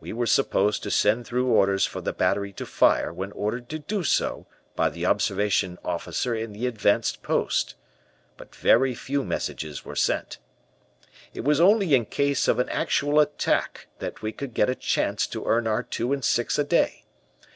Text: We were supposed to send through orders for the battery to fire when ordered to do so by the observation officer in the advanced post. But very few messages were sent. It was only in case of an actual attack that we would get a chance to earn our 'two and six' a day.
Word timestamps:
We 0.00 0.12
were 0.12 0.26
supposed 0.26 0.82
to 0.82 0.90
send 0.90 1.24
through 1.24 1.46
orders 1.46 1.86
for 1.86 2.00
the 2.00 2.12
battery 2.12 2.52
to 2.54 2.66
fire 2.66 3.12
when 3.12 3.30
ordered 3.30 3.68
to 3.68 3.78
do 3.78 4.02
so 4.02 4.44
by 4.74 4.90
the 4.90 5.06
observation 5.06 5.78
officer 5.84 6.34
in 6.34 6.52
the 6.52 6.66
advanced 6.66 7.22
post. 7.22 7.76
But 8.36 8.56
very 8.56 8.92
few 8.96 9.22
messages 9.22 9.84
were 9.84 9.94
sent. 9.94 10.38
It 11.32 11.44
was 11.44 11.60
only 11.60 11.94
in 11.94 12.06
case 12.06 12.48
of 12.48 12.58
an 12.58 12.70
actual 12.70 13.20
attack 13.20 13.86
that 14.00 14.20
we 14.20 14.34
would 14.40 14.52
get 14.52 14.68
a 14.68 14.74
chance 14.74 15.28
to 15.28 15.44
earn 15.44 15.68
our 15.68 15.84
'two 15.84 16.12
and 16.12 16.24
six' 16.24 16.58
a 16.58 16.64
day. 16.64 17.04